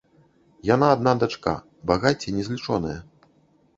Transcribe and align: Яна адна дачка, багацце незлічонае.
Яна 0.69 0.87
адна 0.95 1.13
дачка, 1.23 1.53
багацце 1.91 2.35
незлічонае. 2.39 2.99